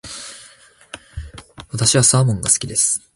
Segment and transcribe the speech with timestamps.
[1.69, 3.07] 私はサーモンが好きです。